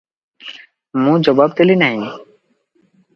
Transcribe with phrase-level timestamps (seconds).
[1.01, 2.07] ମୁଁ ଜବାବ ଦେଲି ନାହିଁ।